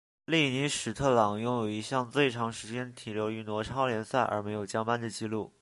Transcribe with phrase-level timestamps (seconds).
[0.25, 5.47] 利尼史特朗拥有一项最长时间停留于挪超联赛而没有降班的纪录。